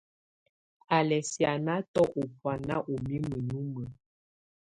[0.95, 3.87] Á lɛ́ sìánatɔ́ ú bùána ú mimǝ́ númǝ́.